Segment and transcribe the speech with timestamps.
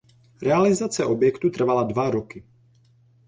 [0.43, 2.43] Realizace objektu trvala dva roky.